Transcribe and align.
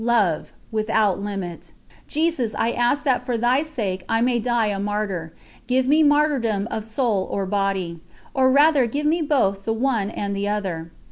Love 0.03 0.51
without 0.71 1.19
limit. 1.21 1.73
Jesus, 2.07 2.55
I 2.57 2.71
ask 2.71 3.03
that 3.03 3.23
for 3.23 3.37
Thy 3.37 3.61
sake 3.61 4.03
I 4.09 4.19
may 4.19 4.39
die 4.39 4.65
a 4.65 4.79
Martyr; 4.79 5.31
give 5.67 5.87
me 5.87 6.01
martyrdom 6.01 6.67
of 6.71 6.83
soul 6.83 7.27
or 7.29 7.45
body. 7.45 7.99
Or 8.33 8.49
rather 8.51 8.87
give 8.87 9.05
me 9.05 9.21
both 9.21 9.63
the 9.63 9.73
one 9.73 10.09
and 10.09 10.35
the 10.35 10.47
other. 10.49 10.89